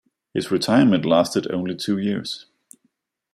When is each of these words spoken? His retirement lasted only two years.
His 0.33 0.49
retirement 0.49 1.05
lasted 1.05 1.45
only 1.51 1.75
two 1.75 1.99
years. 1.99 2.47